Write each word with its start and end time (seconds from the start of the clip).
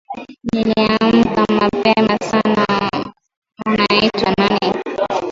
Niliamka 0.53 1.45
mapema 1.57 2.17
sana 2.19 2.65
Unaitwa 3.65 4.33
nani? 4.37 4.79